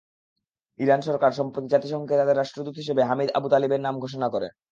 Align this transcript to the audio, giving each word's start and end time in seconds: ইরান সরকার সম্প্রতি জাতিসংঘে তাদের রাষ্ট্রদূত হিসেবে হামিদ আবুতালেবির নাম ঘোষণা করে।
ইরান 0.79 1.01
সরকার 1.01 1.31
সম্প্রতি 1.31 1.67
জাতিসংঘে 1.67 2.19
তাদের 2.19 2.39
রাষ্ট্রদূত 2.39 2.75
হিসেবে 2.77 3.01
হামিদ 3.03 3.29
আবুতালেবির 3.37 3.81
নাম 3.81 3.95
ঘোষণা 3.99 4.27
করে। 4.29 4.47